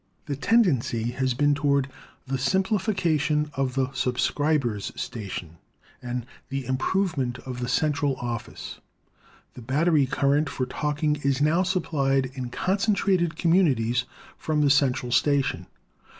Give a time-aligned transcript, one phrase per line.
[0.25, 1.87] The ten dency has been toward
[2.25, 5.59] the simplification of the sub scriber's station
[6.01, 8.79] and the improvement of the central office.
[9.53, 14.05] The battery current for talking is now supplied in concen trated communities
[14.39, 15.67] from the central station.